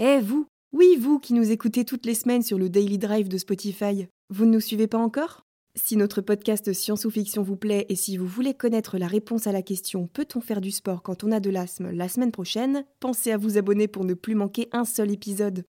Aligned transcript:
Eh 0.00 0.20
vous 0.20 0.46
Oui, 0.72 0.96
vous 1.00 1.18
qui 1.18 1.34
nous 1.34 1.50
écoutez 1.50 1.84
toutes 1.84 2.06
les 2.06 2.14
semaines 2.14 2.42
sur 2.42 2.56
le 2.56 2.68
Daily 2.68 2.98
Drive 2.98 3.28
de 3.28 3.36
Spotify. 3.36 4.06
Vous 4.30 4.44
ne 4.46 4.52
nous 4.52 4.60
suivez 4.60 4.86
pas 4.86 4.98
encore? 4.98 5.44
Si 5.74 5.96
notre 5.96 6.20
podcast 6.20 6.72
Science 6.72 7.04
ou 7.04 7.10
Fiction 7.10 7.42
vous 7.42 7.56
plaît 7.56 7.84
et 7.88 7.96
si 7.96 8.16
vous 8.16 8.26
voulez 8.28 8.54
connaître 8.54 8.96
la 8.96 9.08
réponse 9.08 9.48
à 9.48 9.52
la 9.52 9.60
question 9.62 10.06
Peut-on 10.06 10.40
faire 10.40 10.60
du 10.60 10.70
sport 10.70 11.02
quand 11.02 11.24
on 11.24 11.32
a 11.32 11.40
de 11.40 11.50
l'asthme 11.50 11.90
la 11.90 12.08
semaine 12.08 12.30
prochaine? 12.30 12.84
Pensez 13.00 13.32
à 13.32 13.36
vous 13.38 13.58
abonner 13.58 13.88
pour 13.88 14.04
ne 14.04 14.14
plus 14.14 14.36
manquer 14.36 14.68
un 14.70 14.84
seul 14.84 15.10
épisode. 15.10 15.64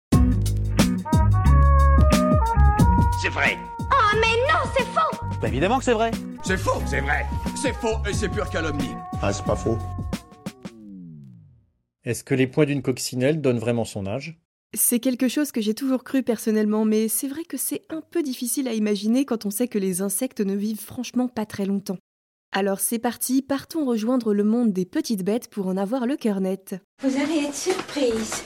C'est 3.22 3.30
vrai. 3.30 3.58
Oh 3.80 4.16
mais 4.16 4.36
non, 4.52 4.70
c'est 4.78 4.86
faux 4.88 5.26
Bah 5.42 5.48
évidemment 5.48 5.78
que 5.80 5.86
c'est 5.86 5.94
vrai. 5.94 6.12
C'est 6.44 6.58
faux, 6.58 6.82
c'est 6.86 7.00
vrai. 7.00 7.26
C'est 7.56 7.74
faux 7.74 7.96
et 8.10 8.14
c'est 8.14 8.28
pure 8.30 8.50
calomnie. 8.50 8.92
Ah, 9.22 9.32
c'est 9.32 9.46
pas 9.46 9.56
faux. 9.56 9.78
Est-ce 12.08 12.24
que 12.24 12.34
les 12.34 12.48
points 12.48 12.66
d'une 12.66 12.82
coccinelle 12.82 13.42
donnent 13.42 13.60
vraiment 13.60 13.84
son 13.84 14.08
âge? 14.08 14.40
C'est 14.74 15.02
quelque 15.02 15.28
chose 15.28 15.52
que 15.52 15.60
j'ai 15.60 15.74
toujours 15.74 16.06
cru 16.06 16.24
personnellement, 16.24 16.86
mais 16.86 17.10
c'est 17.10 17.28
vrai 17.28 17.44
que 17.44 17.58
c'est 17.58 17.84
un 17.90 18.00
peu 18.00 18.24
difficile 18.24 18.70
à 18.70 18.74
imaginer 18.74 19.26
quand 19.26 19.46
on 19.46 19.50
sait 19.50 19.68
que 19.68 19.78
les 19.78 20.02
insectes 20.02 20.40
ne 20.40 20.56
vivent 20.56 20.80
franchement 20.80 21.28
pas 21.28 21.46
très 21.46 21.66
longtemps. 21.66 21.98
Alors 22.54 22.80
c'est 22.80 22.98
parti, 22.98 23.42
partons 23.42 23.84
rejoindre 23.84 24.34
le 24.34 24.46
monde 24.46 24.72
des 24.72 24.86
petites 24.86 25.26
bêtes 25.26 25.50
pour 25.50 25.68
en 25.68 25.76
avoir 25.76 26.06
le 26.06 26.16
cœur 26.16 26.40
net. 26.40 26.76
Vous 27.04 27.20
allez 27.20 27.46
être 27.46 27.54
surprise. 27.54 28.42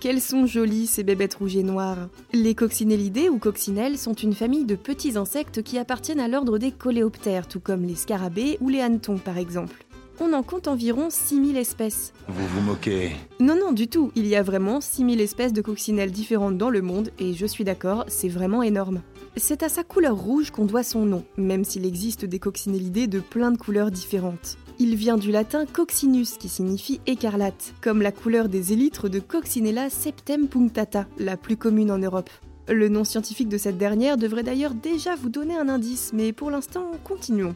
Quelles 0.00 0.20
sont 0.20 0.46
jolies 0.46 0.88
ces 0.88 1.04
bébêtes 1.04 1.34
rouges 1.34 1.54
et 1.54 1.62
noires 1.62 2.08
Les 2.32 2.56
coccinellidés 2.56 3.28
ou 3.28 3.38
coccinelles 3.38 3.98
sont 3.98 4.14
une 4.14 4.34
famille 4.34 4.64
de 4.64 4.74
petits 4.74 5.16
insectes 5.16 5.62
qui 5.62 5.78
appartiennent 5.78 6.18
à 6.18 6.26
l'ordre 6.26 6.58
des 6.58 6.72
coléoptères, 6.72 7.46
tout 7.46 7.60
comme 7.60 7.84
les 7.84 7.94
scarabées 7.94 8.58
ou 8.60 8.68
les 8.68 8.80
hannetons 8.80 9.18
par 9.18 9.38
exemple. 9.38 9.86
On 10.22 10.34
en 10.34 10.42
compte 10.42 10.68
environ 10.68 11.08
6000 11.08 11.56
espèces. 11.56 12.12
Vous 12.28 12.46
vous 12.46 12.60
moquez. 12.60 13.12
Non, 13.40 13.56
non, 13.58 13.72
du 13.72 13.88
tout, 13.88 14.12
il 14.14 14.26
y 14.26 14.36
a 14.36 14.42
vraiment 14.42 14.82
6000 14.82 15.18
espèces 15.18 15.54
de 15.54 15.62
coccinelles 15.62 16.10
différentes 16.10 16.58
dans 16.58 16.68
le 16.68 16.82
monde, 16.82 17.10
et 17.18 17.32
je 17.32 17.46
suis 17.46 17.64
d'accord, 17.64 18.04
c'est 18.08 18.28
vraiment 18.28 18.62
énorme. 18.62 19.00
C'est 19.38 19.62
à 19.62 19.70
sa 19.70 19.82
couleur 19.82 20.14
rouge 20.14 20.50
qu'on 20.50 20.66
doit 20.66 20.82
son 20.82 21.06
nom, 21.06 21.24
même 21.38 21.64
s'il 21.64 21.86
existe 21.86 22.26
des 22.26 22.38
coccinellidés 22.38 23.06
de 23.06 23.20
plein 23.20 23.50
de 23.50 23.56
couleurs 23.56 23.90
différentes. 23.90 24.58
Il 24.78 24.94
vient 24.94 25.16
du 25.16 25.30
latin 25.30 25.64
coccinus 25.64 26.36
qui 26.36 26.50
signifie 26.50 27.00
écarlate, 27.06 27.72
comme 27.80 28.02
la 28.02 28.12
couleur 28.12 28.50
des 28.50 28.74
élytres 28.74 29.08
de 29.08 29.20
Coccinella 29.20 29.88
septem 29.88 30.48
punctata, 30.48 31.06
la 31.18 31.38
plus 31.38 31.56
commune 31.56 31.90
en 31.90 31.98
Europe. 31.98 32.30
Le 32.68 32.90
nom 32.90 33.04
scientifique 33.04 33.48
de 33.48 33.58
cette 33.58 33.78
dernière 33.78 34.18
devrait 34.18 34.42
d'ailleurs 34.42 34.74
déjà 34.74 35.16
vous 35.16 35.30
donner 35.30 35.56
un 35.56 35.70
indice, 35.70 36.12
mais 36.12 36.32
pour 36.32 36.50
l'instant, 36.50 36.90
continuons. 37.04 37.54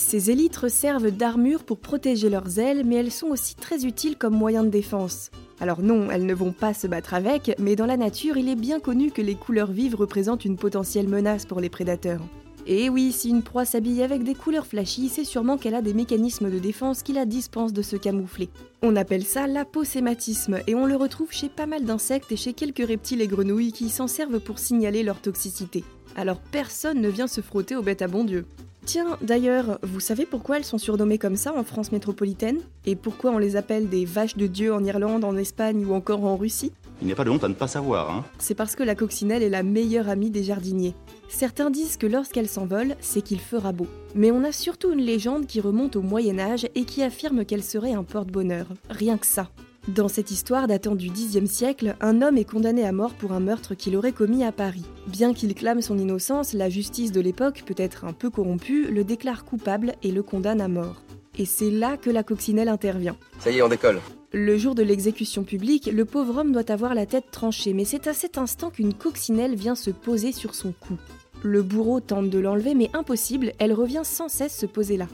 Ces 0.00 0.30
élytres 0.30 0.68
servent 0.68 1.10
d'armure 1.10 1.62
pour 1.62 1.78
protéger 1.78 2.30
leurs 2.30 2.58
ailes, 2.58 2.84
mais 2.84 2.96
elles 2.96 3.12
sont 3.12 3.28
aussi 3.28 3.54
très 3.54 3.84
utiles 3.84 4.16
comme 4.16 4.34
moyen 4.34 4.64
de 4.64 4.68
défense. 4.68 5.30
Alors 5.60 5.82
non, 5.82 6.10
elles 6.10 6.26
ne 6.26 6.34
vont 6.34 6.52
pas 6.52 6.74
se 6.74 6.88
battre 6.88 7.14
avec, 7.14 7.54
mais 7.60 7.76
dans 7.76 7.86
la 7.86 7.98
nature, 7.98 8.36
il 8.36 8.48
est 8.48 8.56
bien 8.56 8.80
connu 8.80 9.12
que 9.12 9.22
les 9.22 9.36
couleurs 9.36 9.70
vives 9.70 9.94
représentent 9.94 10.46
une 10.46 10.56
potentielle 10.56 11.06
menace 11.06 11.44
pour 11.44 11.60
les 11.60 11.68
prédateurs. 11.68 12.22
Et 12.66 12.88
oui, 12.88 13.12
si 13.12 13.28
une 13.28 13.42
proie 13.42 13.64
s'habille 13.64 14.02
avec 14.02 14.24
des 14.24 14.34
couleurs 14.34 14.66
flashy, 14.66 15.08
c'est 15.10 15.24
sûrement 15.24 15.58
qu'elle 15.58 15.74
a 15.74 15.82
des 15.82 15.94
mécanismes 15.94 16.50
de 16.50 16.58
défense 16.58 17.02
qui 17.02 17.12
la 17.12 17.26
dispensent 17.26 17.74
de 17.74 17.82
se 17.82 17.96
camoufler. 17.96 18.48
On 18.82 18.96
appelle 18.96 19.24
ça 19.24 19.46
l'aposématisme, 19.46 20.60
et 20.66 20.74
on 20.74 20.86
le 20.86 20.96
retrouve 20.96 21.30
chez 21.30 21.50
pas 21.50 21.66
mal 21.66 21.84
d'insectes 21.84 22.32
et 22.32 22.36
chez 22.36 22.54
quelques 22.54 22.86
reptiles 22.86 23.20
et 23.20 23.28
grenouilles 23.28 23.72
qui 23.72 23.90
s'en 23.90 24.08
servent 24.08 24.40
pour 24.40 24.58
signaler 24.58 25.02
leur 25.02 25.20
toxicité. 25.20 25.84
Alors 26.16 26.40
personne 26.40 27.00
ne 27.00 27.08
vient 27.08 27.28
se 27.28 27.42
frotter 27.42 27.76
aux 27.76 27.82
bêtes 27.82 28.02
à 28.02 28.08
bon 28.08 28.24
Dieu. 28.24 28.46
Tiens, 28.86 29.18
d'ailleurs, 29.20 29.78
vous 29.82 30.00
savez 30.00 30.26
pourquoi 30.26 30.56
elles 30.56 30.64
sont 30.64 30.78
surnommées 30.78 31.18
comme 31.18 31.36
ça 31.36 31.54
en 31.54 31.64
France 31.64 31.92
métropolitaine 31.92 32.60
Et 32.86 32.96
pourquoi 32.96 33.30
on 33.30 33.38
les 33.38 33.56
appelle 33.56 33.88
des 33.88 34.04
vaches 34.04 34.36
de 34.36 34.46
Dieu 34.46 34.72
en 34.72 34.82
Irlande, 34.82 35.24
en 35.24 35.36
Espagne 35.36 35.84
ou 35.84 35.94
encore 35.94 36.24
en 36.24 36.36
Russie? 36.36 36.72
Il 37.00 37.06
n'y 37.06 37.12
a 37.12 37.16
pas 37.16 37.24
de 37.24 37.30
honte 37.30 37.44
à 37.44 37.48
ne 37.48 37.54
pas 37.54 37.68
savoir, 37.68 38.10
hein. 38.10 38.24
C'est 38.38 38.54
parce 38.54 38.76
que 38.76 38.82
la 38.82 38.94
coccinelle 38.94 39.42
est 39.42 39.50
la 39.50 39.62
meilleure 39.62 40.08
amie 40.08 40.30
des 40.30 40.42
jardiniers. 40.42 40.94
Certains 41.28 41.70
disent 41.70 41.96
que 41.96 42.06
lorsqu'elle 42.06 42.48
s'envole, 42.48 42.96
c'est 43.00 43.22
qu'il 43.22 43.40
fera 43.40 43.72
beau. 43.72 43.86
Mais 44.14 44.30
on 44.30 44.44
a 44.44 44.52
surtout 44.52 44.92
une 44.92 45.00
légende 45.00 45.46
qui 45.46 45.60
remonte 45.60 45.96
au 45.96 46.02
Moyen 46.02 46.38
Âge 46.38 46.66
et 46.74 46.84
qui 46.84 47.02
affirme 47.02 47.44
qu'elle 47.44 47.62
serait 47.62 47.92
un 47.92 48.02
porte-bonheur. 48.02 48.66
Rien 48.88 49.16
que 49.16 49.26
ça. 49.26 49.50
Dans 49.88 50.08
cette 50.08 50.30
histoire 50.30 50.66
datant 50.66 50.94
du 50.94 51.10
Xe 51.10 51.42
siècle, 51.46 51.96
un 52.00 52.20
homme 52.20 52.36
est 52.36 52.44
condamné 52.44 52.84
à 52.84 52.92
mort 52.92 53.14
pour 53.14 53.32
un 53.32 53.40
meurtre 53.40 53.74
qu'il 53.74 53.96
aurait 53.96 54.12
commis 54.12 54.44
à 54.44 54.52
Paris. 54.52 54.84
Bien 55.06 55.32
qu'il 55.32 55.54
clame 55.54 55.80
son 55.80 55.96
innocence, 55.96 56.52
la 56.52 56.68
justice 56.68 57.12
de 57.12 57.20
l'époque, 57.20 57.64
peut-être 57.66 58.04
un 58.04 58.12
peu 58.12 58.28
corrompue, 58.28 58.90
le 58.90 59.04
déclare 59.04 59.44
coupable 59.44 59.94
et 60.02 60.12
le 60.12 60.22
condamne 60.22 60.60
à 60.60 60.68
mort. 60.68 61.02
Et 61.38 61.46
c'est 61.46 61.70
là 61.70 61.96
que 61.96 62.10
la 62.10 62.22
coccinelle 62.22 62.68
intervient. 62.68 63.16
Ça 63.38 63.50
y 63.50 63.56
est, 63.56 63.62
on 63.62 63.68
décolle. 63.68 64.00
Le 64.32 64.58
jour 64.58 64.74
de 64.74 64.82
l'exécution 64.82 65.44
publique, 65.44 65.86
le 65.86 66.04
pauvre 66.04 66.38
homme 66.38 66.52
doit 66.52 66.70
avoir 66.70 66.94
la 66.94 67.06
tête 67.06 67.30
tranchée, 67.30 67.72
mais 67.72 67.86
c'est 67.86 68.06
à 68.06 68.12
cet 68.12 68.36
instant 68.36 68.70
qu'une 68.70 68.94
coccinelle 68.94 69.54
vient 69.54 69.74
se 69.74 69.90
poser 69.90 70.32
sur 70.32 70.54
son 70.54 70.72
cou. 70.72 70.98
Le 71.42 71.62
bourreau 71.62 72.00
tente 72.00 72.28
de 72.28 72.38
l'enlever, 72.38 72.74
mais 72.74 72.90
impossible, 72.92 73.54
elle 73.58 73.72
revient 73.72 74.02
sans 74.04 74.28
cesse 74.28 74.56
se 74.56 74.66
poser 74.66 74.98
là. 74.98 75.06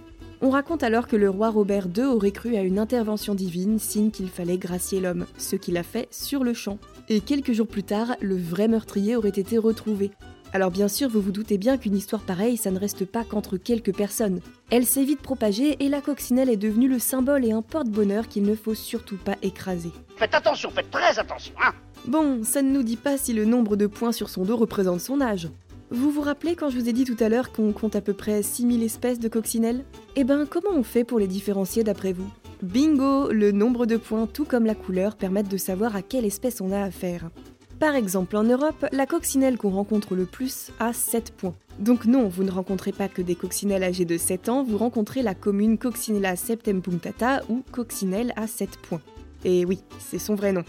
On 0.42 0.50
raconte 0.50 0.82
alors 0.82 1.06
que 1.06 1.16
le 1.16 1.30
roi 1.30 1.48
Robert 1.48 1.88
II 1.96 2.04
aurait 2.04 2.30
cru 2.30 2.56
à 2.56 2.62
une 2.62 2.78
intervention 2.78 3.34
divine, 3.34 3.78
signe 3.78 4.10
qu'il 4.10 4.28
fallait 4.28 4.58
gracier 4.58 5.00
l'homme, 5.00 5.26
ce 5.38 5.56
qu'il 5.56 5.78
a 5.78 5.82
fait 5.82 6.08
sur 6.10 6.44
le 6.44 6.52
champ. 6.52 6.78
Et 7.08 7.20
quelques 7.20 7.52
jours 7.52 7.66
plus 7.66 7.84
tard, 7.84 8.16
le 8.20 8.36
vrai 8.36 8.68
meurtrier 8.68 9.16
aurait 9.16 9.30
été 9.30 9.56
retrouvé. 9.56 10.10
Alors 10.52 10.70
bien 10.70 10.88
sûr, 10.88 11.08
vous 11.08 11.20
vous 11.20 11.32
doutez 11.32 11.58
bien 11.58 11.78
qu'une 11.78 11.96
histoire 11.96 12.22
pareille, 12.22 12.56
ça 12.56 12.70
ne 12.70 12.78
reste 12.78 13.04
pas 13.04 13.24
qu'entre 13.24 13.56
quelques 13.56 13.94
personnes. 13.94 14.40
Elle 14.70 14.86
s'est 14.86 15.04
vite 15.04 15.20
propagée 15.20 15.76
et 15.84 15.88
la 15.88 16.00
coccinelle 16.00 16.50
est 16.50 16.56
devenue 16.56 16.88
le 16.88 16.98
symbole 16.98 17.44
et 17.44 17.52
un 17.52 17.62
porte-bonheur 17.62 18.28
qu'il 18.28 18.44
ne 18.44 18.54
faut 18.54 18.74
surtout 18.74 19.16
pas 19.16 19.36
écraser. 19.42 19.90
Faites 20.16 20.34
attention, 20.34 20.70
faites 20.70 20.90
très 20.90 21.18
attention, 21.18 21.54
hein 21.62 21.72
Bon, 22.06 22.44
ça 22.44 22.62
ne 22.62 22.70
nous 22.70 22.84
dit 22.84 22.96
pas 22.96 23.18
si 23.18 23.32
le 23.32 23.44
nombre 23.44 23.74
de 23.74 23.86
points 23.86 24.12
sur 24.12 24.28
son 24.28 24.44
dos 24.44 24.56
représente 24.56 25.00
son 25.00 25.20
âge. 25.20 25.48
Vous 25.90 26.10
vous 26.10 26.20
rappelez 26.20 26.56
quand 26.56 26.68
je 26.68 26.80
vous 26.80 26.88
ai 26.88 26.92
dit 26.92 27.04
tout 27.04 27.16
à 27.20 27.28
l'heure 27.28 27.52
qu'on 27.52 27.72
compte 27.72 27.94
à 27.94 28.00
peu 28.00 28.12
près 28.12 28.42
6000 28.42 28.82
espèces 28.82 29.20
de 29.20 29.28
coccinelles? 29.28 29.84
Eh 30.16 30.24
ben, 30.24 30.44
comment 30.44 30.72
on 30.72 30.82
fait 30.82 31.04
pour 31.04 31.20
les 31.20 31.28
différencier 31.28 31.84
d'après 31.84 32.12
vous? 32.12 32.28
Bingo 32.60 33.30
Le 33.30 33.52
nombre 33.52 33.86
de 33.86 33.96
points, 33.96 34.26
tout 34.26 34.44
comme 34.44 34.66
la 34.66 34.74
couleur, 34.74 35.14
permettent 35.14 35.50
de 35.50 35.56
savoir 35.56 35.94
à 35.94 36.02
quelle 36.02 36.24
espèce 36.24 36.60
on 36.60 36.72
a 36.72 36.82
affaire. 36.82 37.30
Par 37.78 37.94
exemple, 37.94 38.36
en 38.36 38.42
Europe, 38.42 38.86
la 38.90 39.06
coccinelle 39.06 39.58
qu'on 39.58 39.70
rencontre 39.70 40.16
le 40.16 40.26
plus 40.26 40.72
a 40.80 40.92
7 40.92 41.32
points. 41.32 41.54
Donc 41.78 42.04
non, 42.04 42.26
vous 42.26 42.42
ne 42.42 42.50
rencontrez 42.50 42.90
pas 42.90 43.08
que 43.08 43.22
des 43.22 43.36
coccinelles 43.36 43.84
âgées 43.84 44.06
de 44.06 44.16
7 44.16 44.48
ans, 44.48 44.64
vous 44.64 44.78
rencontrez 44.78 45.22
la 45.22 45.34
commune 45.34 45.78
Coccinella 45.78 46.34
septem 46.34 46.82
punctata 46.82 47.42
ou 47.48 47.62
coccinelle 47.70 48.32
à 48.34 48.48
7 48.48 48.78
points. 48.78 49.02
Et 49.44 49.64
oui, 49.64 49.78
c'est 50.00 50.18
son 50.18 50.34
vrai 50.34 50.50
nom. 50.52 50.64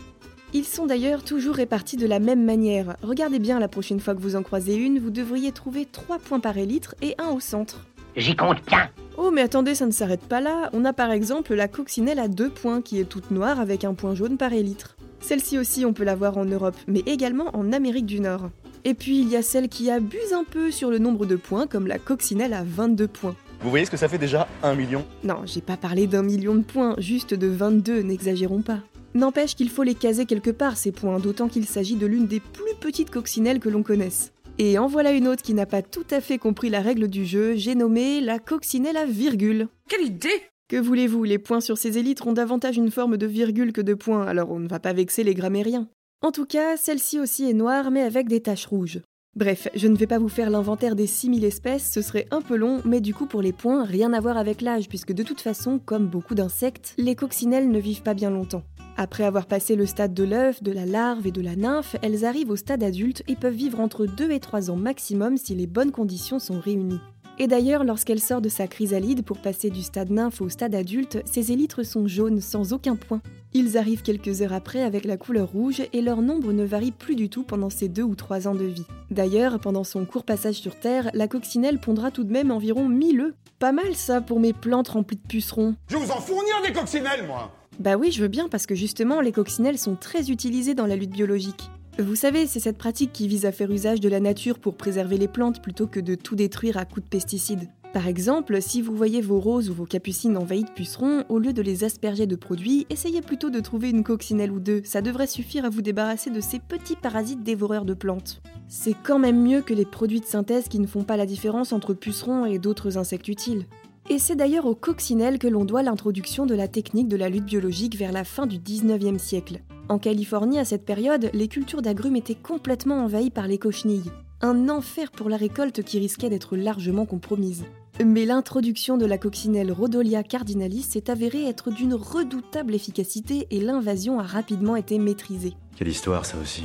Ils 0.58 0.66
sont 0.66 0.88
d'ailleurs 0.88 1.24
toujours 1.24 1.54
répartis 1.54 1.98
de 1.98 2.08
la 2.08 2.18
même 2.18 2.44
manière. 2.44 2.98
Regardez 3.04 3.38
bien 3.38 3.60
la 3.60 3.68
prochaine 3.68 4.00
fois 4.00 4.16
que 4.16 4.22
vous 4.22 4.36
en 4.36 4.42
croisez 4.42 4.74
une, 4.74 4.98
vous 4.98 5.12
devriez 5.12 5.52
trouver 5.52 5.86
3 5.86 6.18
points 6.18 6.40
par 6.40 6.58
élytre 6.58 6.96
et 7.04 7.14
un 7.20 7.30
au 7.30 7.40
centre. 7.40 7.86
J'y 8.16 8.36
compte 8.36 8.66
bien. 8.66 8.90
Oh 9.20 9.30
mais 9.30 9.44
attendez, 9.44 9.76
ça 9.76 9.86
ne 9.86 9.92
s'arrête 9.92 10.26
pas 10.26 10.42
là. 10.42 10.72
On 10.74 10.84
a 10.84 10.94
par 10.94 11.12
exemple 11.12 11.54
la 11.54 11.68
coccinelle 11.68 12.18
à 12.18 12.28
2 12.28 12.50
points 12.50 12.82
qui 12.82 13.00
est 13.00 13.04
toute 13.04 13.30
noire 13.30 13.60
avec 13.60 13.84
un 13.84 13.94
point 13.94 14.16
jaune 14.16 14.36
par 14.36 14.52
élytre. 14.52 14.98
Celle-ci 15.20 15.60
aussi 15.60 15.86
on 15.86 15.94
peut 15.94 16.04
la 16.04 16.16
voir 16.16 16.40
en 16.40 16.46
Europe, 16.46 16.78
mais 16.88 17.04
également 17.06 17.56
en 17.56 17.72
Amérique 17.72 18.08
du 18.08 18.20
Nord. 18.20 18.50
Et 18.84 18.96
puis 18.96 19.20
il 19.20 19.30
y 19.30 19.36
a 19.36 19.44
celle 19.44 19.70
qui 19.70 19.92
abuse 19.92 20.34
un 20.34 20.44
peu 20.44 20.72
sur 20.72 20.90
le 20.90 20.98
nombre 20.98 21.28
de 21.28 21.36
points, 21.36 21.68
comme 21.68 21.86
la 21.86 22.00
coccinelle 22.00 22.54
à 22.54 22.64
22 22.64 23.08
points. 23.08 23.36
Vous 23.62 23.70
voyez 23.70 23.86
ce 23.86 23.92
que 23.92 23.98
ça 23.98 24.10
fait 24.10 24.18
déjà 24.18 24.48
un 24.64 24.74
million? 24.74 25.06
Non, 25.24 25.42
j'ai 25.46 25.62
pas 25.62 25.78
parlé 25.78 26.08
d'un 26.08 26.24
million 26.24 26.56
de 26.56 26.64
points, 26.64 26.96
juste 26.98 27.36
de 27.36 27.46
22, 27.46 28.02
n'exagérons 28.02 28.64
pas. 28.64 28.80
N'empêche 29.18 29.56
qu'il 29.56 29.72
faut 29.72 29.82
les 29.82 29.96
caser 29.96 30.28
quelque 30.28 30.52
part, 30.52 30.78
ces 30.78 30.92
points, 30.92 31.18
d'autant 31.18 31.48
qu'il 31.48 31.66
s'agit 31.66 31.96
de 31.96 32.06
l'une 32.06 32.28
des 32.28 32.40
plus 32.40 32.76
petites 32.80 33.10
coccinelles 33.10 33.60
que 33.60 33.68
l'on 33.68 33.82
connaisse. 33.82 34.32
Et 34.60 34.78
en 34.78 34.86
voilà 34.86 35.12
une 35.12 35.28
autre 35.28 35.42
qui 35.42 35.56
n'a 35.56 35.66
pas 35.66 35.82
tout 35.82 36.06
à 36.12 36.22
fait 36.22 36.38
compris 36.38 36.70
la 36.70 36.82
règle 36.82 37.08
du 37.08 37.26
jeu, 37.26 37.56
j'ai 37.56 37.74
nommé 37.74 38.22
la 38.22 38.38
coccinelle 38.38 38.96
à 38.96 39.08
virgule. 39.08 39.70
Quelle 39.90 40.06
idée 40.06 40.44
Que 40.68 40.78
voulez-vous, 40.80 41.24
les 41.24 41.40
points 41.40 41.62
sur 41.62 41.80
ces 41.80 41.98
élytres 41.98 42.28
ont 42.28 42.34
davantage 42.34 42.78
une 42.78 42.92
forme 42.92 43.18
de 43.18 43.26
virgule 43.26 43.74
que 43.74 43.82
de 43.82 43.96
points, 43.96 44.28
alors 44.28 44.52
on 44.52 44.60
ne 44.60 44.68
va 44.68 44.80
pas 44.80 44.94
vexer 44.94 45.24
les 45.24 45.34
grammairiens. 45.34 45.90
En 46.22 46.32
tout 46.32 46.46
cas, 46.46 46.78
celle-ci 46.78 47.20
aussi 47.20 47.50
est 47.50 47.54
noire, 47.54 47.90
mais 47.90 48.04
avec 48.04 48.28
des 48.28 48.42
taches 48.42 48.68
rouges. 48.68 49.02
Bref, 49.36 49.68
je 49.74 49.88
ne 49.88 49.98
vais 49.98 50.06
pas 50.06 50.20
vous 50.20 50.30
faire 50.30 50.52
l'inventaire 50.52 50.96
des 50.96 51.08
6000 51.08 51.44
espèces, 51.44 51.92
ce 51.92 52.04
serait 52.04 52.28
un 52.30 52.42
peu 52.42 52.56
long, 52.56 52.84
mais 52.86 53.02
du 53.02 53.16
coup 53.16 53.26
pour 53.26 53.42
les 53.42 53.52
points, 53.52 53.84
rien 53.84 54.14
à 54.14 54.20
voir 54.20 54.38
avec 54.38 54.62
l'âge, 54.62 54.88
puisque 54.88 55.14
de 55.14 55.24
toute 55.24 55.42
façon, 55.42 55.80
comme 55.84 56.06
beaucoup 56.06 56.36
d'insectes, 56.36 56.94
les 57.00 57.16
coccinelles 57.16 57.72
ne 57.72 57.80
vivent 57.80 58.04
pas 58.04 58.14
bien 58.14 58.30
longtemps. 58.30 58.62
Après 59.00 59.24
avoir 59.24 59.46
passé 59.46 59.76
le 59.76 59.86
stade 59.86 60.16
de 60.16 60.24
l'œuf, 60.24 60.64
de 60.64 60.72
la 60.72 60.88
larve 60.88 61.28
et 61.28 61.32
de 61.32 61.42
la 61.42 61.56
nymphe, 61.56 61.96
elles 62.02 62.26
arrivent 62.26 62.50
au 62.50 62.56
stade 62.56 62.82
adulte 62.82 63.22
et 63.28 63.36
peuvent 63.36 63.54
vivre 63.54 63.80
entre 63.80 64.08
2 64.08 64.32
et 64.32 64.40
3 64.40 64.72
ans 64.72 64.76
maximum 64.76 65.38
si 65.38 65.54
les 65.54 65.68
bonnes 65.68 65.92
conditions 65.92 66.40
sont 66.40 66.60
réunies. 66.60 67.00
Et 67.38 67.46
d'ailleurs, 67.46 67.84
lorsqu'elle 67.84 68.20
sort 68.20 68.42
de 68.42 68.50
sa 68.50 68.66
chrysalide 68.66 69.24
pour 69.24 69.38
passer 69.38 69.70
du 69.70 69.84
stade 69.84 70.10
nymphe 70.10 70.42
au 70.42 70.50
stade 70.50 70.74
adulte, 70.74 71.20
ses 71.26 71.52
élytres 71.52 71.86
sont 71.86 72.08
jaunes 72.08 72.42
sans 72.42 72.74
aucun 72.74 72.96
point. 72.96 73.22
Ils 73.54 73.78
arrivent 73.78 74.02
quelques 74.02 74.42
heures 74.42 74.54
après 74.54 74.82
avec 74.82 75.06
la 75.06 75.18
couleur 75.18 75.50
rouge 75.50 75.84
et 75.94 76.02
leur 76.02 76.24
nombre 76.24 76.52
ne 76.52 76.66
varie 76.66 76.92
plus 76.92 77.16
du 77.16 77.30
tout 77.30 77.44
pendant 77.44 77.70
ces 77.70 77.90
2 77.90 78.02
ou 78.02 78.16
3 78.16 78.48
ans 78.48 78.56
de 78.56 78.66
vie. 78.66 78.88
D'ailleurs, 79.12 79.60
pendant 79.60 79.84
son 79.84 80.06
court 80.06 80.24
passage 80.24 80.56
sur 80.56 80.76
Terre, 80.76 81.12
la 81.14 81.28
coccinelle 81.28 81.80
pondra 81.80 82.10
tout 82.10 82.24
de 82.24 82.34
même 82.34 82.50
environ 82.50 82.90
1000 82.90 83.22
œufs. 83.22 83.34
Pas 83.60 83.72
mal 83.72 83.94
ça 83.94 84.22
pour 84.22 84.40
mes 84.40 84.54
plantes 84.54 84.90
remplies 84.90 85.18
de 85.18 85.28
pucerons. 85.28 85.76
Je 85.88 85.98
vous 85.98 86.10
en 86.10 86.20
fournir 86.20 86.56
des 86.66 86.74
coccinelles, 86.74 87.28
moi 87.28 87.52
Bah 87.80 87.96
oui, 87.96 88.12
je 88.12 88.22
veux 88.22 88.28
bien 88.28 88.48
parce 88.50 88.66
que 88.66 88.74
justement, 88.74 89.22
les 89.22 89.32
coccinelles 89.32 89.78
sont 89.78 89.96
très 89.96 90.32
utilisées 90.32 90.74
dans 90.74 90.88
la 90.88 90.96
lutte 90.96 91.12
biologique. 91.12 91.70
Vous 92.00 92.16
savez, 92.16 92.48
c'est 92.48 92.60
cette 92.60 92.78
pratique 92.78 93.14
qui 93.14 93.28
vise 93.28 93.46
à 93.46 93.52
faire 93.52 93.72
usage 93.72 94.00
de 94.00 94.10
la 94.10 94.20
nature 94.20 94.60
pour 94.60 94.76
préserver 94.76 95.18
les 95.18 95.28
plantes 95.28 95.62
plutôt 95.62 95.88
que 95.88 96.00
de 96.00 96.16
tout 96.16 96.36
détruire 96.36 96.78
à 96.78 96.86
coups 96.86 97.04
de 97.04 97.10
pesticides. 97.10 97.70
Par 97.94 98.08
exemple, 98.08 98.62
si 98.62 98.82
vous 98.82 98.96
voyez 98.96 99.22
vos 99.22 99.40
roses 99.40 99.70
ou 99.70 99.74
vos 99.74 99.86
capucines 99.86 100.38
envahies 100.38 100.66
de 100.66 100.72
pucerons, 100.72 101.24
au 101.30 101.40
lieu 101.40 101.54
de 101.54 101.62
les 101.62 101.84
asperger 101.84 102.28
de 102.28 102.36
produits, 102.36 102.86
essayez 102.90 103.22
plutôt 103.22 103.50
de 103.50 103.60
trouver 103.60 103.90
une 103.90 104.04
coccinelle 104.04 104.52
ou 104.52 104.60
deux, 104.60 104.82
ça 104.84 105.02
devrait 105.02 105.26
suffire 105.26 105.66
à 105.66 105.70
vous 105.70 105.82
débarrasser 105.82 106.30
de 106.30 106.42
ces 106.42 106.60
petits 106.60 106.96
parasites 106.96 107.44
dévoreurs 107.44 107.86
de 107.86 107.94
plantes. 107.94 108.42
C'est 108.68 108.96
quand 109.04 109.20
même 109.20 109.42
mieux 109.42 109.62
que 109.62 109.74
les 109.74 109.86
produits 109.86 110.20
de 110.20 110.26
synthèse 110.26 110.68
qui 110.68 110.80
ne 110.80 110.88
font 110.88 111.04
pas 111.04 111.18
la 111.18 111.26
différence 111.26 111.74
entre 111.74 111.94
pucerons 111.94 112.46
et 112.46 112.60
d'autres 112.60 112.98
insectes 112.98 113.30
utiles. 113.30 113.66
Et 114.10 114.20
c'est 114.20 114.38
d'ailleurs 114.38 114.66
aux 114.66 114.76
coccinelles 114.76 115.38
que 115.38 115.50
l'on 115.50 115.66
doit 115.66 115.84
l'introduction 115.84 116.46
de 116.46 116.56
la 116.56 116.70
technique 116.70 117.10
de 117.10 117.18
la 117.18 117.28
lutte 117.28 117.44
biologique 117.44 117.98
vers 117.98 118.14
la 118.14 118.24
fin 118.24 118.48
du 118.48 118.58
19e 118.58 119.18
siècle. 119.18 119.60
En 119.90 120.00
Californie, 120.00 120.60
à 120.60 120.66
cette 120.66 120.86
période, 120.86 121.30
les 121.34 121.50
cultures 121.50 121.82
d'agrumes 121.82 122.16
étaient 122.16 122.34
complètement 122.34 123.04
envahies 123.04 123.32
par 123.32 123.48
les 123.48 123.58
cochenilles. 123.58 124.12
Un 124.40 124.70
enfer 124.70 125.12
pour 125.12 125.28
la 125.28 125.36
récolte 125.36 125.84
qui 125.84 126.00
risquait 126.00 126.30
d'être 126.30 126.56
largement 126.56 127.06
compromise. 127.06 127.66
Mais 128.06 128.26
l'introduction 128.26 128.96
de 128.96 129.06
la 129.06 129.18
coccinelle 129.18 129.74
Rhodolia 129.74 130.24
cardinalis 130.24 130.84
s'est 130.84 131.10
avérée 131.10 131.46
être 131.46 131.70
d'une 131.70 131.94
redoutable 131.94 132.76
efficacité 132.76 133.48
et 133.52 133.60
l'invasion 133.60 134.20
a 134.20 134.24
rapidement 134.24 134.78
été 134.78 135.00
maîtrisée. 135.00 135.56
Quelle 135.76 135.90
histoire, 135.90 136.26
ça 136.26 136.38
aussi. 136.38 136.64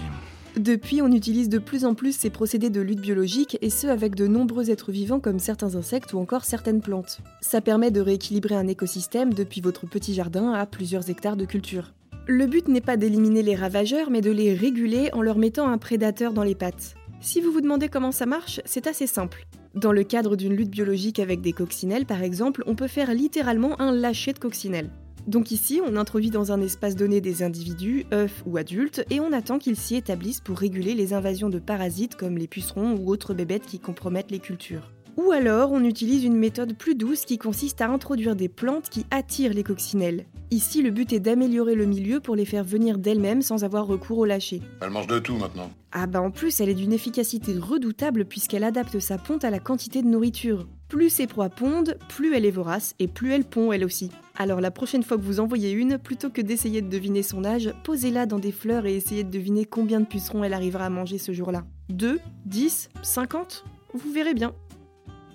Depuis, 0.59 1.01
on 1.01 1.11
utilise 1.11 1.49
de 1.49 1.59
plus 1.59 1.87
en 1.87 1.95
plus 1.95 2.15
ces 2.15 2.29
procédés 2.29 2.69
de 2.69 2.83
lutte 2.83 3.01
biologique 3.01 3.57
et 3.63 3.71
ce 3.71 3.87
avec 3.87 4.15
de 4.15 4.27
nombreux 4.27 4.71
êtres 4.71 4.93
vivants 4.93 5.19
comme 5.19 5.39
certains 5.39 5.77
insectes 5.77 6.13
ou 6.13 6.19
encore 6.19 6.45
certaines 6.45 6.83
plantes. 6.83 7.21
Ça 7.41 7.63
permet 7.63 7.91
de 7.91 8.03
rééquilibrer 8.03 8.55
un 8.55 8.69
écosystème 8.69 9.33
depuis 9.33 9.63
votre 9.63 9.87
petit 9.87 10.13
jardin 10.13 10.53
à 10.53 10.67
plusieurs 10.67 11.09
hectares 11.09 11.37
de 11.37 11.47
culture. 11.47 11.95
Le 12.27 12.47
but 12.47 12.69
n'est 12.69 12.83
pas 12.83 12.99
d'éliminer 12.99 13.43
les 13.43 13.57
ravageurs, 13.57 14.11
mais 14.11 14.21
de 14.21 14.31
les 14.31 14.55
réguler 14.55 15.09
en 15.15 15.23
leur 15.23 15.39
mettant 15.39 15.69
un 15.69 15.79
prédateur 15.79 16.35
dans 16.35 16.45
les 16.45 16.55
pattes. 16.55 16.95
Si 17.21 17.41
vous 17.41 17.51
vous 17.51 17.61
demandez 17.61 17.89
comment 17.89 18.13
ça 18.13 18.27
marche, 18.27 18.61
c'est 18.65 18.87
assez 18.87 19.07
simple. 19.07 19.47
Dans 19.75 19.93
le 19.93 20.05
cadre 20.05 20.37
d'une 20.37 20.55
lutte 20.55 20.71
biologique 20.71 21.19
avec 21.19 21.41
des 21.41 21.53
coccinelles, 21.53 22.05
par 22.05 22.23
exemple, 22.23 22.63
on 22.67 22.75
peut 22.75 22.89
faire 22.89 23.15
littéralement 23.15 23.81
un 23.81 23.91
lâcher 23.91 24.35
de 24.35 24.39
coccinelles. 24.39 24.91
Donc 25.27 25.51
ici, 25.51 25.81
on 25.87 25.97
introduit 25.97 26.31
dans 26.31 26.53
un 26.53 26.61
espace 26.61 26.97
donné 26.97 27.21
des 27.21 27.43
individus, 27.43 28.07
œufs 28.13 28.43
ou 28.47 28.57
adultes, 28.57 29.05
et 29.11 29.21
on 29.21 29.33
attend 29.33 29.59
qu'ils 29.59 29.77
s'y 29.77 29.95
établissent 29.95 30.41
pour 30.41 30.59
réguler 30.59 30.95
les 30.95 31.15
invasions 31.15 31.49
de 31.49 31.59
parasites 31.59 32.17
comme 32.17 32.39
les 32.39 32.49
pucerons 32.49 32.97
ou 32.97 33.09
autres 33.09 33.35
bébêtes 33.35 33.67
qui 33.67 33.79
compromettent 33.79 34.31
les 34.31 34.41
cultures. 34.41 34.91
Ou 35.19 35.31
alors, 35.31 35.73
on 35.73 35.85
utilise 35.85 36.25
une 36.25 36.37
méthode 36.37 36.75
plus 36.75 36.95
douce 36.95 37.27
qui 37.27 37.37
consiste 37.37 37.83
à 37.83 37.89
introduire 37.89 38.35
des 38.35 38.49
plantes 38.49 38.89
qui 38.89 39.05
attirent 39.11 39.53
les 39.53 39.63
coccinelles. 39.63 40.25
Ici, 40.51 40.83
le 40.83 40.91
but 40.91 41.13
est 41.13 41.21
d'améliorer 41.21 41.75
le 41.75 41.85
milieu 41.85 42.21
pour 42.21 42.35
les 42.35 42.47
faire 42.47 42.65
venir 42.65 42.99
d'elles-mêmes 42.99 43.43
sans 43.43 43.63
avoir 43.63 43.87
recours 43.87 44.19
au 44.19 44.25
lâcher. 44.25 44.63
Elle 44.81 44.91
mange 44.91 45.07
de 45.07 45.19
tout 45.19 45.37
maintenant. 45.37 45.71
Ah 45.93 46.07
bah 46.07 46.23
en 46.23 46.31
plus, 46.31 46.61
elle 46.61 46.71
est 46.71 46.75
d'une 46.75 46.93
efficacité 46.95 47.55
redoutable 47.59 48.25
puisqu'elle 48.25 48.65
adapte 48.65 48.99
sa 48.99 49.19
ponte 49.19 49.45
à 49.45 49.51
la 49.51 49.59
quantité 49.59 50.03
de 50.03 50.09
nourriture. 50.09 50.67
Plus 50.89 51.11
ses 51.11 51.27
proies 51.27 51.51
pondent, 51.51 51.99
plus 52.09 52.35
elle 52.35 52.47
est 52.47 52.51
vorace 52.51 52.95
et 52.99 53.09
plus 53.09 53.33
elle 53.33 53.45
pond 53.45 53.73
elle 53.73 53.85
aussi. 53.85 54.11
Alors 54.37 54.61
la 54.61 54.71
prochaine 54.71 55.03
fois 55.03 55.19
que 55.19 55.23
vous 55.23 55.41
envoyez 55.41 55.73
une, 55.73 55.99
plutôt 55.99 56.31
que 56.31 56.41
d'essayer 56.41 56.81
de 56.81 56.89
deviner 56.89 57.23
son 57.23 57.45
âge, 57.45 57.73
posez-la 57.85 58.27
dans 58.27 58.39
des 58.39 58.53
fleurs 58.53 58.87
et 58.87 58.97
essayez 58.97 59.25
de 59.25 59.31
deviner 59.31 59.65
combien 59.65 60.01
de 60.01 60.07
pucerons 60.07 60.43
elle 60.43 60.55
arrivera 60.55 60.87
à 60.87 60.91
manger 60.91 61.19
ce 61.19 61.33
jour-là. 61.33 61.65
2 61.91 62.19
10 62.47 62.89
50 63.03 63.65
Vous 63.95 64.13
verrez 64.13 64.35
bien. 64.35 64.55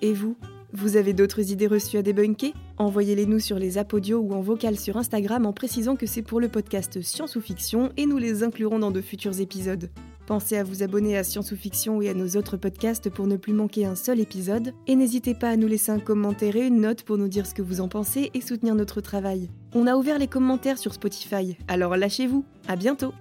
Et 0.01 0.13
vous 0.13 0.35
Vous 0.73 0.97
avez 0.97 1.13
d'autres 1.13 1.51
idées 1.51 1.67
reçues 1.67 1.97
à 1.97 2.01
débunker? 2.01 2.53
Envoyez-les 2.77 3.25
nous 3.25 3.39
sur 3.39 3.59
les 3.59 3.77
apodios 3.77 4.19
ou 4.19 4.33
en 4.33 4.41
vocal 4.41 4.77
sur 4.77 4.97
Instagram 4.97 5.45
en 5.45 5.53
précisant 5.53 5.95
que 5.95 6.05
c'est 6.05 6.21
pour 6.21 6.39
le 6.39 6.49
podcast 6.49 7.01
Science 7.01 7.35
ou 7.35 7.41
Fiction 7.41 7.91
et 7.97 8.05
nous 8.05 8.17
les 8.17 8.43
inclurons 8.43 8.79
dans 8.79 8.91
de 8.91 9.01
futurs 9.01 9.39
épisodes. 9.39 9.89
Pensez 10.27 10.57
à 10.57 10.63
vous 10.65 10.83
abonner 10.83 11.17
à 11.17 11.23
Science 11.23 11.53
ou 11.53 11.55
Fiction 11.55 12.01
et 12.01 12.09
à 12.09 12.13
nos 12.13 12.35
autres 12.35 12.57
podcasts 12.57 13.09
pour 13.09 13.27
ne 13.27 13.37
plus 13.37 13.53
manquer 13.53 13.85
un 13.85 13.95
seul 13.95 14.19
épisode. 14.19 14.73
Et 14.85 14.97
n'hésitez 14.97 15.33
pas 15.33 15.51
à 15.51 15.55
nous 15.55 15.69
laisser 15.69 15.93
un 15.93 15.99
commentaire 15.99 16.57
et 16.57 16.67
une 16.67 16.81
note 16.81 17.03
pour 17.03 17.17
nous 17.17 17.29
dire 17.29 17.47
ce 17.47 17.53
que 17.53 17.61
vous 17.61 17.79
en 17.79 17.87
pensez 17.87 18.29
et 18.33 18.41
soutenir 18.41 18.75
notre 18.75 18.99
travail. 18.99 19.49
On 19.73 19.87
a 19.87 19.95
ouvert 19.95 20.19
les 20.19 20.27
commentaires 20.27 20.79
sur 20.79 20.93
Spotify, 20.93 21.57
alors 21.69 21.95
lâchez-vous. 21.95 22.43
À 22.67 22.75
bientôt 22.75 23.13